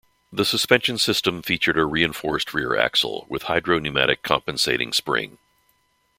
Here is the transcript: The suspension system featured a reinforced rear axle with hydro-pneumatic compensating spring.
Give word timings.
The 0.33 0.45
suspension 0.45 0.97
system 0.97 1.43
featured 1.43 1.77
a 1.77 1.85
reinforced 1.85 2.55
rear 2.55 2.75
axle 2.75 3.27
with 3.29 3.43
hydro-pneumatic 3.43 4.23
compensating 4.23 4.93
spring. 4.93 5.37